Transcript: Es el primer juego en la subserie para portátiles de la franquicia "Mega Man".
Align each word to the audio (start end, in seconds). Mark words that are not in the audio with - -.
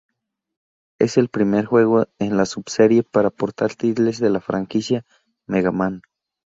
Es 0.99 1.17
el 1.19 1.29
primer 1.29 1.65
juego 1.65 2.07
en 2.17 2.35
la 2.35 2.47
subserie 2.47 3.03
para 3.03 3.29
portátiles 3.29 4.17
de 4.17 4.31
la 4.31 4.41
franquicia 4.41 5.05
"Mega 5.45 5.69
Man". 5.71 6.01